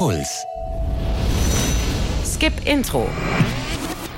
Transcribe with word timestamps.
Puls. 0.00 0.46
Skip 2.24 2.54
Intro. 2.64 3.06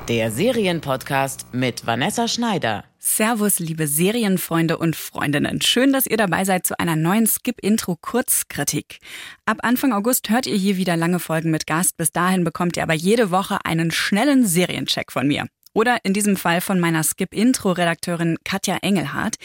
Der 0.07 0.31
Serienpodcast 0.31 1.47
mit 1.53 1.85
Vanessa 1.85 2.29
Schneider. 2.29 2.85
Servus, 3.01 3.59
liebe 3.59 3.89
Serienfreunde 3.89 4.79
und 4.79 4.95
Freundinnen. 4.95 5.61
Schön, 5.61 5.93
dass 5.93 6.07
ihr 6.07 6.17
dabei 6.17 6.45
seid 6.45 6.65
zu 6.65 6.79
einer 6.79 6.95
neuen 6.95 7.27
Skip-Intro-Kurzkritik. 7.27 9.01
Ab 9.45 9.59
Anfang 9.63 9.93
August 9.93 10.31
hört 10.31 10.47
ihr 10.47 10.55
hier 10.55 10.77
wieder 10.77 10.97
lange 10.97 11.19
Folgen 11.19 11.51
mit 11.51 11.67
Gast. 11.67 11.97
Bis 11.97 12.13
dahin 12.13 12.45
bekommt 12.45 12.77
ihr 12.77 12.85
aber 12.85 12.95
jede 12.95 13.33
Woche 13.33 13.59
einen 13.65 13.91
schnellen 13.91 14.47
Seriencheck 14.47 15.11
von 15.11 15.27
mir. 15.27 15.49
Oder 15.75 15.99
in 16.05 16.13
diesem 16.13 16.37
Fall 16.37 16.61
von 16.61 16.79
meiner 16.79 17.03
Skip-Intro-Redakteurin 17.03 18.37
Katja 18.45 18.79
Engelhardt. 18.83 19.37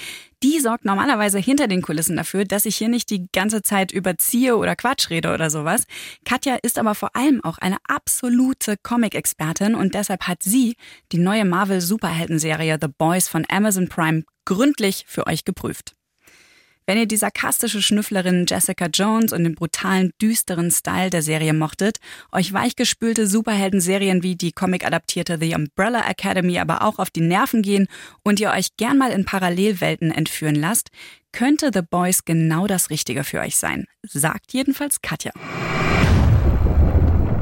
Die 0.44 0.60
sorgt 0.60 0.86
normalerweise 0.86 1.40
hinter 1.40 1.68
den 1.68 1.82
Kulissen 1.82 2.18
dafür, 2.18 2.46
dass 2.46 2.66
ich 2.66 2.76
hier 2.76 2.90
nicht 2.90 3.10
die 3.10 3.28
ganze 3.34 3.62
Zeit 3.62 3.92
überziehe 3.92 4.56
oder 4.58 4.76
Quatsch 4.76 5.10
rede 5.10 5.34
oder 5.34 5.50
sowas. 5.50 5.86
Katja 6.26 6.58
ist 6.62 6.78
aber 6.78 6.96
vor 6.96 7.16
allem 7.16 7.44
auch 7.44 7.58
eine 7.58 7.78
absolute 7.88 8.76
Comic-Expertin 8.78 9.74
und 9.74 9.96
deshalb 9.96 10.28
hat 10.28 10.44
sie 10.44 10.76
die 11.12 11.18
neue 11.18 11.46
Marvel-Superhelden-Serie 11.46 12.78
The 12.80 12.90
Boys 12.96 13.28
von 13.28 13.46
Amazon 13.50 13.88
Prime 13.88 14.24
gründlich 14.46 15.06
für 15.08 15.28
euch 15.28 15.44
geprüft. 15.44 15.97
Wenn 16.90 16.98
ihr 16.98 17.06
die 17.06 17.18
sarkastische 17.18 17.82
Schnüfflerin 17.82 18.46
Jessica 18.48 18.86
Jones 18.86 19.34
und 19.34 19.44
den 19.44 19.56
brutalen, 19.56 20.12
düsteren 20.22 20.72
Style 20.72 21.10
der 21.10 21.22
Serie 21.22 21.52
mochtet, 21.52 21.98
euch 22.32 22.54
weichgespülte 22.54 23.28
Superhelden-Serien 23.28 24.24
wie 24.24 24.38
die 24.38 24.54
Comic-adaptierte 24.54 25.38
The 25.38 25.54
Umbrella 25.54 26.10
Academy 26.10 26.60
aber 26.60 26.84
auch 26.84 26.98
auf 26.98 27.10
die 27.10 27.20
Nerven 27.20 27.62
gehen 27.62 27.88
und 28.24 28.40
ihr 28.40 28.52
euch 28.52 28.78
gern 28.78 28.98
mal 28.98 29.12
in 29.12 29.26
Parallelwelten 29.26 30.12
entführen 30.12 30.56
lasst, 30.56 30.88
könnte 31.34 31.72
The 31.74 31.82
Boys 31.82 32.24
genau 32.24 32.68
das 32.68 32.90
Richtige 32.90 33.26
für 33.26 33.42
euch 33.42 33.58
sein. 33.58 33.84
Sagt 34.04 34.54
jedenfalls 34.54 35.02
Katja. 35.02 35.34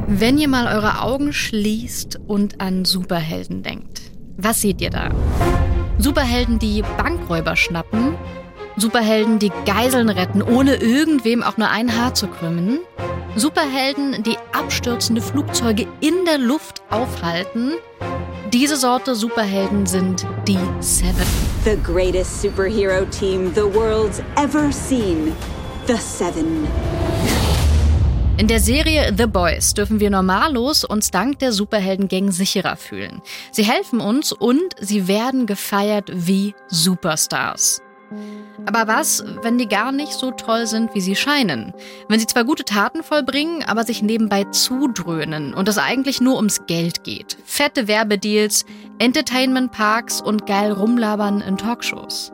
Wenn 0.07 0.39
ihr 0.39 0.47
mal 0.47 0.75
eure 0.75 1.01
Augen 1.01 1.33
schließt 1.33 2.19
und 2.25 2.61
an 2.61 2.83
Superhelden 2.83 3.61
denkt, 3.61 4.11
was 4.37 4.61
seht 4.61 4.81
ihr 4.81 4.89
da? 4.89 5.11
Superhelden, 5.99 6.57
die 6.57 6.81
Bankräuber 6.97 7.55
schnappen 7.55 8.15
Superhelden, 8.77 9.39
die 9.39 9.51
Geiseln 9.65 10.09
retten, 10.09 10.41
ohne 10.41 10.75
irgendwem 10.75 11.43
auch 11.43 11.57
nur 11.57 11.69
ein 11.69 11.97
Haar 11.97 12.13
zu 12.13 12.27
krümmen. 12.27 12.79
Superhelden, 13.37 14.23
die 14.23 14.37
abstürzende 14.51 15.21
Flugzeuge 15.21 15.87
in 16.01 16.25
der 16.25 16.37
Luft 16.37 16.81
aufhalten. 16.89 17.73
Diese 18.51 18.75
Sorte 18.75 19.15
Superhelden 19.15 19.85
sind 19.85 20.25
die 20.47 20.59
Seven. 20.79 21.25
The 21.63 21.77
greatest 21.81 22.41
superhero 22.41 23.05
team 23.05 23.53
the 23.55 23.61
world's 23.61 24.21
ever 24.35 24.71
seen. 24.71 25.33
The 25.87 25.97
Seven. 25.97 26.67
In 28.37 28.49
der 28.49 28.59
Serie 28.59 29.13
The 29.17 29.27
Boys 29.27 29.73
dürfen 29.73 30.01
wir 30.01 30.09
normallos 30.09 30.83
uns 30.83 31.09
dank 31.11 31.39
der 31.39 31.53
Superheldengang 31.53 32.31
sicherer 32.31 32.75
fühlen. 32.75 33.21
Sie 33.51 33.63
helfen 33.63 34.01
uns 34.01 34.33
und 34.33 34.75
sie 34.79 35.07
werden 35.07 35.45
gefeiert 35.45 36.09
wie 36.13 36.53
Superstars. 36.67 37.84
Aber 38.65 38.87
was, 38.87 39.23
wenn 39.43 39.57
die 39.57 39.67
gar 39.67 39.91
nicht 39.91 40.13
so 40.13 40.31
toll 40.31 40.65
sind, 40.65 40.95
wie 40.95 41.01
sie 41.01 41.15
scheinen? 41.15 41.73
Wenn 42.09 42.19
sie 42.19 42.27
zwar 42.27 42.43
gute 42.43 42.65
Taten 42.65 43.03
vollbringen, 43.03 43.63
aber 43.63 43.83
sich 43.83 44.01
nebenbei 44.01 44.45
zudröhnen 44.45 45.53
und 45.53 45.67
es 45.67 45.77
eigentlich 45.77 46.21
nur 46.21 46.37
ums 46.37 46.65
Geld 46.65 47.03
geht. 47.03 47.37
Fette 47.45 47.87
Werbedeals, 47.87 48.65
Entertainment-Parks 48.99 50.21
und 50.21 50.45
geil 50.45 50.71
rumlabern 50.71 51.41
in 51.41 51.57
Talkshows. 51.57 52.31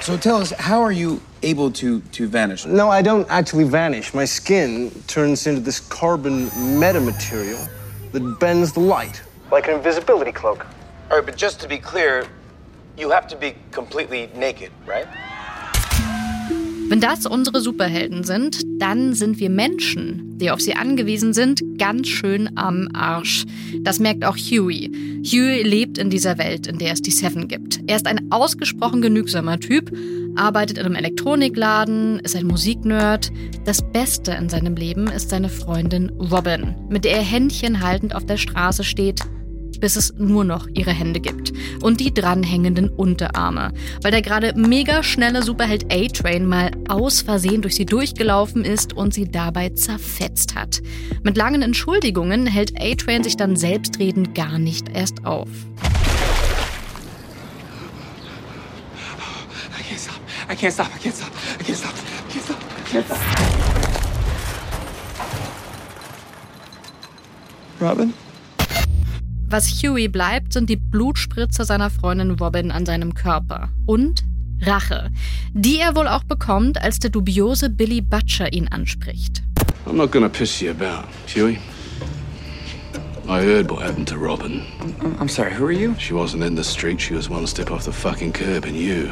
So 0.00 0.16
tell 0.16 0.36
us, 0.36 0.52
how 0.52 0.82
are 0.82 0.90
you 0.90 1.20
able 1.42 1.70
to, 1.72 2.00
to 2.12 2.28
vanish? 2.28 2.64
No, 2.64 2.88
I 2.88 3.02
don't 3.02 3.26
actually 3.28 3.64
vanish. 3.64 4.14
My 4.14 4.24
skin 4.24 4.90
turns 5.06 5.46
into 5.46 5.60
this 5.60 5.80
carbon 5.80 6.48
metamaterial 6.80 7.68
that 8.12 8.22
bends 8.40 8.72
the 8.72 8.80
light, 8.80 9.20
like 9.52 9.68
an 9.68 9.74
invisibility 9.74 10.32
cloak. 10.32 10.66
All 11.10 11.18
right, 11.18 11.26
but 11.26 11.36
just 11.36 11.60
to 11.60 11.68
be 11.68 11.76
clear, 11.76 12.24
you 12.98 13.12
have 13.12 13.28
to 13.28 13.36
be 13.36 13.54
completely 13.72 14.28
naked, 14.34 14.70
right? 14.86 15.06
Wenn 16.88 17.00
das 17.02 17.26
unsere 17.26 17.60
Superhelden 17.60 18.24
sind, 18.24 18.62
dann 18.78 19.12
sind 19.12 19.38
wir 19.38 19.50
Menschen, 19.50 20.38
die 20.38 20.50
auf 20.50 20.62
sie 20.62 20.74
angewiesen 20.74 21.34
sind, 21.34 21.60
ganz 21.76 22.08
schön 22.08 22.56
am 22.56 22.88
Arsch. 22.94 23.44
Das 23.82 23.98
merkt 23.98 24.24
auch 24.24 24.38
Huey. 24.38 24.90
Huey 25.22 25.62
lebt 25.64 25.98
in 25.98 26.08
dieser 26.08 26.38
Welt, 26.38 26.66
in 26.66 26.78
der 26.78 26.94
es 26.94 27.02
die 27.02 27.10
Seven 27.10 27.46
gibt. 27.46 27.80
Er 27.86 27.96
ist 27.96 28.06
ein 28.06 28.32
ausgesprochen 28.32 29.02
genügsamer 29.02 29.60
Typ, 29.60 29.94
arbeitet 30.36 30.78
in 30.78 30.86
einem 30.86 30.94
Elektronikladen, 30.94 32.20
ist 32.20 32.34
ein 32.34 32.46
Musiknerd. 32.46 33.30
Das 33.66 33.82
Beste 33.92 34.32
in 34.32 34.48
seinem 34.48 34.74
Leben 34.74 35.08
ist 35.08 35.28
seine 35.28 35.50
Freundin 35.50 36.08
Robin, 36.18 36.74
mit 36.88 37.04
der 37.04 37.16
er 37.16 37.22
Händchen 37.22 37.82
haltend 37.82 38.14
auf 38.14 38.24
der 38.24 38.38
Straße 38.38 38.82
steht, 38.82 39.20
bis 39.80 39.96
es 39.96 40.14
nur 40.16 40.44
noch 40.44 40.66
ihre 40.74 40.92
Hände 40.92 41.20
gibt. 41.20 41.52
Und 41.82 42.00
die 42.00 42.12
dranhängenden 42.12 42.88
Unterarme. 42.88 43.72
Weil 44.02 44.10
der 44.10 44.22
gerade 44.22 44.54
mega 44.54 45.02
schnelle 45.02 45.42
Superheld 45.42 45.92
A-Train 45.92 46.46
mal 46.46 46.70
aus 46.88 47.22
Versehen 47.22 47.62
durch 47.62 47.76
sie 47.76 47.86
durchgelaufen 47.86 48.64
ist 48.64 48.92
und 48.92 49.14
sie 49.14 49.30
dabei 49.30 49.70
zerfetzt 49.70 50.54
hat. 50.54 50.82
Mit 51.22 51.36
langen 51.36 51.62
Entschuldigungen 51.62 52.46
hält 52.46 52.72
A-Train 52.80 53.24
sich 53.24 53.36
dann 53.36 53.56
selbstredend 53.56 54.34
gar 54.34 54.58
nicht 54.58 54.88
erst 54.94 55.24
auf. 55.24 55.48
I 59.70 59.82
can't 59.82 59.98
stop. 60.00 60.18
I 60.48 60.54
can't 60.54 60.72
stop. 60.72 60.88
I 60.88 60.98
can't 60.98 61.14
stop. 61.14 61.32
I 61.60 61.62
can't 61.62 61.76
stop. 61.76 61.94
I 61.94 62.32
can't 62.32 62.44
stop. 62.44 62.58
I 62.58 62.82
can't 62.90 63.06
stop. 63.06 63.68
Robin? 67.80 68.12
Was 69.50 69.82
Huey 69.82 70.08
bleibt, 70.08 70.52
sind 70.52 70.68
die 70.68 70.76
Blutspritze 70.76 71.64
seiner 71.64 71.88
Freundin 71.88 72.32
Robin 72.32 72.70
an 72.70 72.84
seinem 72.84 73.14
Körper. 73.14 73.70
Und 73.86 74.22
Rache, 74.60 75.10
die 75.54 75.78
er 75.78 75.96
wohl 75.96 76.06
auch 76.06 76.24
bekommt, 76.24 76.82
als 76.82 76.98
der 76.98 77.08
dubiose 77.08 77.70
Billy 77.70 78.02
Butcher 78.02 78.52
ihn 78.52 78.68
anspricht. 78.68 79.42
I'm 79.86 79.94
not 79.94 80.12
gonna 80.12 80.28
piss 80.28 80.60
you 80.60 80.70
about, 80.70 81.08
Huey. 81.34 81.58
I 83.26 83.40
heard 83.42 83.70
what 83.70 83.82
happened 83.82 84.06
to 84.08 84.16
Robin. 84.16 84.64
I'm 85.18 85.28
sorry, 85.28 85.54
who 85.54 85.64
are 85.64 85.72
you? 85.72 85.94
She 85.98 86.12
wasn't 86.12 86.44
in 86.44 86.54
the 86.54 86.64
street, 86.64 87.00
she 87.00 87.14
was 87.14 87.30
one 87.30 87.46
step 87.46 87.70
off 87.70 87.84
the 87.84 87.92
fucking 87.92 88.32
curb, 88.32 88.66
and 88.66 88.76
you 88.76 89.08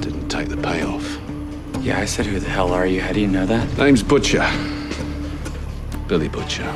didn't 0.00 0.28
take 0.28 0.48
the 0.48 0.56
payoff. 0.56 1.18
Yeah, 1.80 1.98
I 1.98 2.04
said, 2.04 2.26
who 2.26 2.38
the 2.38 2.48
hell 2.48 2.72
are 2.72 2.86
you? 2.86 3.00
How 3.00 3.12
do 3.12 3.20
you 3.20 3.28
know 3.28 3.46
that? 3.46 3.66
Name's 3.76 4.04
Butcher. 4.04 4.48
Billy 6.06 6.28
Butcher. 6.28 6.72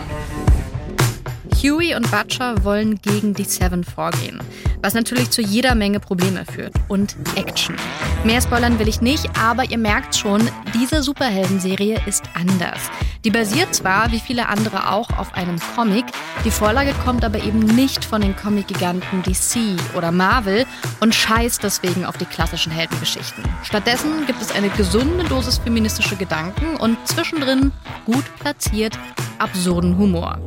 Huey 1.64 1.94
und 1.94 2.10
Butcher 2.10 2.62
wollen 2.62 3.00
gegen 3.00 3.32
die 3.32 3.44
Seven 3.44 3.84
vorgehen, 3.84 4.38
was 4.82 4.92
natürlich 4.92 5.30
zu 5.30 5.40
jeder 5.40 5.74
Menge 5.74 5.98
Probleme 5.98 6.44
führt 6.44 6.74
und 6.88 7.16
Action. 7.36 7.74
Mehr 8.22 8.42
spoilern 8.42 8.78
will 8.78 8.86
ich 8.86 9.00
nicht, 9.00 9.30
aber 9.38 9.64
ihr 9.70 9.78
merkt 9.78 10.14
schon, 10.14 10.42
diese 10.74 11.02
Superhelden-Serie 11.02 12.02
ist 12.04 12.24
anders. 12.34 12.90
Die 13.24 13.30
basiert 13.30 13.74
zwar, 13.74 14.12
wie 14.12 14.20
viele 14.20 14.50
andere 14.50 14.90
auch, 14.92 15.08
auf 15.16 15.32
einem 15.32 15.56
Comic, 15.74 16.04
die 16.44 16.50
Vorlage 16.50 16.92
kommt 17.02 17.24
aber 17.24 17.42
eben 17.42 17.60
nicht 17.60 18.04
von 18.04 18.20
den 18.20 18.36
Comic-Giganten 18.36 19.22
DC 19.22 19.96
oder 19.96 20.12
Marvel 20.12 20.66
und 21.00 21.14
scheißt 21.14 21.62
deswegen 21.62 22.04
auf 22.04 22.18
die 22.18 22.26
klassischen 22.26 22.72
Heldengeschichten. 22.72 23.42
Stattdessen 23.62 24.26
gibt 24.26 24.42
es 24.42 24.52
eine 24.52 24.68
gesunde 24.68 25.24
Dosis 25.24 25.56
feministische 25.56 26.16
Gedanken 26.16 26.76
und 26.76 26.98
zwischendrin 27.08 27.72
gut 28.04 28.24
platziert 28.38 28.98
absurden 29.38 29.96
Humor. 29.98 30.38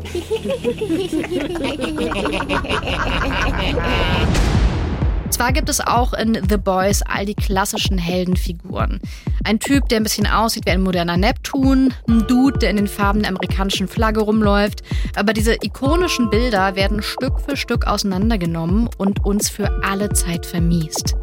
Zwar 5.30 5.52
gibt 5.52 5.70
es 5.70 5.82
auch 5.82 6.14
in 6.14 6.40
The 6.50 6.58
Boys 6.58 7.02
all 7.04 7.26
die 7.26 7.36
klassischen 7.36 7.98
Heldenfiguren. 7.98 9.00
Ein 9.44 9.60
Typ, 9.60 9.88
der 9.90 10.00
ein 10.00 10.04
bisschen 10.04 10.26
aussieht 10.26 10.66
wie 10.66 10.72
ein 10.72 10.82
moderner 10.82 11.16
Neptun, 11.16 11.94
ein 12.08 12.26
Dude, 12.28 12.58
der 12.60 12.72
in 12.72 12.78
den 12.78 12.88
Farben 12.88 13.20
der 13.20 13.30
amerikanischen 13.30 13.88
Flagge 13.88 14.22
rumläuft, 14.22 14.82
aber 15.16 15.34
diese 15.34 15.56
ikonischen 15.62 16.30
Bilder 16.30 16.76
werden 16.76 17.04
Stück 17.04 17.40
für 17.40 17.56
Stück 17.56 17.86
auseinandergenommen 17.86 18.90
und 18.98 19.26
uns 19.26 19.50
für 19.50 19.84
alle 19.84 20.10
Zeit 20.10 20.46
vermiest. 20.46 21.16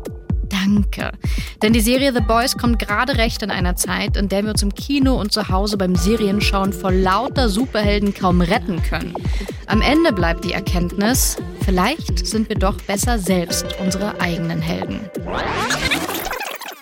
Danke. 0.65 1.13
Denn 1.63 1.73
die 1.73 1.81
Serie 1.81 2.13
The 2.13 2.21
Boys 2.21 2.57
kommt 2.57 2.79
gerade 2.79 3.17
recht 3.17 3.43
in 3.43 3.51
einer 3.51 3.77
Zeit, 3.77 4.17
in 4.17 4.29
der 4.29 4.43
wir 4.45 4.51
uns 4.51 4.63
im 4.63 4.75
Kino 4.75 5.21
und 5.21 5.33
zu 5.33 5.49
Hause 5.49 5.77
beim 5.77 5.95
Serienschauen 5.95 6.73
vor 6.73 6.93
lauter 6.93 7.49
Superhelden 7.49 8.15
kaum 8.15 8.41
retten 8.41 8.83
können. 8.83 9.15
Am 9.67 9.81
Ende 9.81 10.13
bleibt 10.13 10.45
die 10.45 10.53
Erkenntnis, 10.53 11.37
vielleicht 11.65 12.27
sind 12.27 12.49
wir 12.49 12.57
doch 12.57 12.81
besser 12.83 13.19
selbst 13.19 13.67
unsere 13.81 14.21
eigenen 14.21 14.61
Helden. 14.61 15.01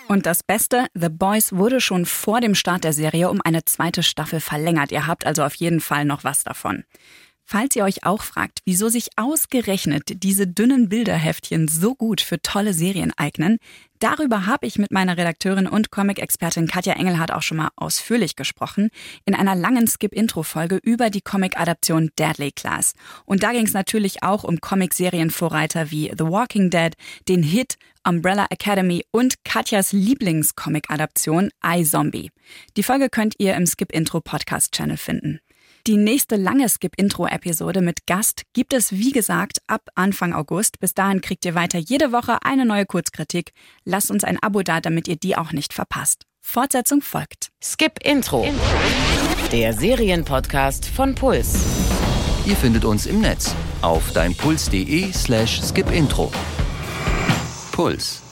Und 0.07 0.25
das 0.25 0.43
Beste, 0.43 0.85
The 0.93 1.09
Boys 1.09 1.53
wurde 1.53 1.81
schon 1.81 2.05
vor 2.05 2.39
dem 2.39 2.55
Start 2.55 2.83
der 2.83 2.93
Serie 2.93 3.29
um 3.29 3.41
eine 3.43 3.65
zweite 3.65 4.03
Staffel 4.03 4.39
verlängert. 4.39 4.91
Ihr 4.91 5.07
habt 5.07 5.25
also 5.25 5.43
auf 5.43 5.55
jeden 5.55 5.79
Fall 5.79 6.05
noch 6.05 6.23
was 6.23 6.43
davon. 6.43 6.83
Falls 7.45 7.75
ihr 7.75 7.83
euch 7.83 8.05
auch 8.05 8.23
fragt, 8.23 8.59
wieso 8.65 8.87
sich 8.89 9.09
ausgerechnet 9.17 10.23
diese 10.23 10.47
dünnen 10.47 10.87
Bilderheftchen 10.89 11.67
so 11.67 11.93
gut 11.93 12.21
für 12.21 12.41
tolle 12.41 12.73
Serien 12.73 13.11
eignen, 13.17 13.57
darüber 13.99 14.45
habe 14.45 14.65
ich 14.65 14.77
mit 14.77 14.91
meiner 14.91 15.17
Redakteurin 15.17 15.67
und 15.67 15.91
Comic-Expertin 15.91 16.67
Katja 16.67 16.93
Engelhardt 16.93 17.31
auch 17.31 17.41
schon 17.41 17.57
mal 17.57 17.69
ausführlich 17.75 18.35
gesprochen, 18.35 18.89
in 19.25 19.35
einer 19.35 19.55
langen 19.55 19.87
Skip-Intro-Folge 19.87 20.79
über 20.83 21.09
die 21.09 21.21
Comic-Adaption 21.21 22.11
Deadly 22.17 22.51
Class. 22.51 22.93
Und 23.25 23.43
da 23.43 23.51
ging 23.51 23.65
es 23.65 23.73
natürlich 23.73 24.23
auch 24.23 24.45
um 24.45 24.61
Comic-Serienvorreiter 24.61 25.91
wie 25.91 26.11
The 26.17 26.25
Walking 26.25 26.69
Dead, 26.69 26.93
den 27.27 27.43
Hit 27.43 27.75
Umbrella 28.05 28.47
Academy 28.49 29.05
und 29.11 29.43
Katjas 29.43 29.91
Lieblings-Comic-Adaption 29.93 31.51
iZombie. 31.65 32.31
Die 32.77 32.83
Folge 32.83 33.09
könnt 33.09 33.35
ihr 33.37 33.55
im 33.55 33.65
Skip-Intro-Podcast-Channel 33.65 34.97
finden. 34.97 35.39
Die 35.85 35.97
nächste 35.97 36.37
lange 36.37 36.69
Skip-Intro-Episode 36.69 37.81
mit 37.81 38.07
Gast 38.07 38.43
gibt 38.53 38.73
es, 38.73 38.93
wie 38.93 39.11
gesagt, 39.11 39.57
ab 39.67 39.81
Anfang 39.95 40.31
August. 40.31 40.79
Bis 40.79 40.93
dahin 40.93 41.19
kriegt 41.19 41.43
ihr 41.43 41.55
weiter 41.55 41.77
jede 41.77 42.13
Woche 42.13 42.37
eine 42.43 42.65
neue 42.65 42.85
Kurzkritik. 42.85 43.51
Lasst 43.83 44.09
uns 44.09 44.23
ein 44.23 44.41
Abo 44.41 44.61
da, 44.61 44.79
damit 44.79 45.09
ihr 45.09 45.17
die 45.17 45.35
auch 45.35 45.51
nicht 45.51 45.73
verpasst. 45.73 46.23
Fortsetzung 46.39 47.01
folgt. 47.01 47.49
Skip 47.61 47.99
Intro. 48.01 48.47
Der 49.51 49.73
Serienpodcast 49.73 50.85
von 50.85 51.15
Puls. 51.15 51.59
Ihr 52.45 52.55
findet 52.55 52.85
uns 52.85 53.05
im 53.05 53.19
Netz 53.19 53.53
auf 53.81 54.13
deinpuls.de 54.13 55.11
slash 55.11 55.61
skipintro. 55.61 56.31
Puls. 57.73 58.22